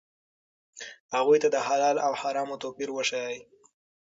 هغوی 1.15 1.37
ته 1.43 1.47
د 1.51 1.57
حلال 1.67 1.97
او 2.05 2.11
حرامو 2.21 2.55
توپیر 2.63 2.89
وښایئ. 2.93 3.39